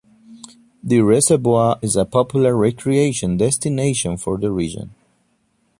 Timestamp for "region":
4.51-4.95